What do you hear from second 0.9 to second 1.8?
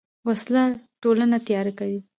ټولنه تیاره